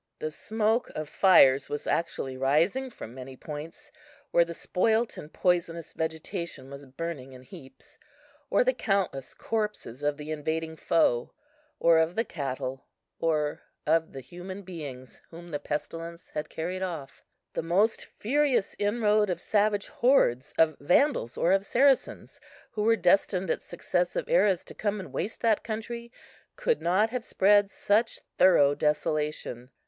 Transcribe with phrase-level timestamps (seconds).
[0.17, 3.91] The smoke of fires was actually rising from many points,
[4.31, 7.99] where the spoilt and poisonous vegetation was burning in heaps,
[8.49, 11.33] or the countless corpses of the invading foe,
[11.79, 12.87] or of the cattle,
[13.19, 17.21] or of the human beings whom the pestilence had carried off.
[17.53, 22.41] The most furious inroad of savage hordes, of Vandals, or of Saracens,
[22.71, 26.11] who were destined at successive eras to come and waste that country,
[26.55, 29.69] could not have spread such thorough desolation.